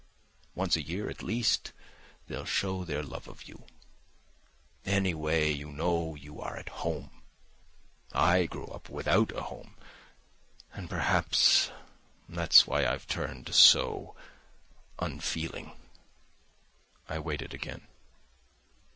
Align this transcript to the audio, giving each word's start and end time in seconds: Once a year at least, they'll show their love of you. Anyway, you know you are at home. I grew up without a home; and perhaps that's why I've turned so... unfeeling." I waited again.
Once 0.55 0.75
a 0.75 0.81
year 0.81 1.11
at 1.11 1.21
least, 1.21 1.73
they'll 2.25 2.43
show 2.43 2.83
their 2.83 3.03
love 3.03 3.27
of 3.27 3.43
you. 3.43 3.65
Anyway, 4.83 5.51
you 5.51 5.71
know 5.71 6.15
you 6.15 6.41
are 6.41 6.57
at 6.57 6.69
home. 6.81 7.21
I 8.11 8.47
grew 8.47 8.65
up 8.65 8.89
without 8.89 9.31
a 9.31 9.43
home; 9.43 9.75
and 10.73 10.89
perhaps 10.89 11.69
that's 12.27 12.65
why 12.65 12.83
I've 12.83 13.05
turned 13.05 13.53
so... 13.53 14.15
unfeeling." 14.97 15.71
I 17.07 17.19
waited 17.19 17.53
again. 17.53 17.85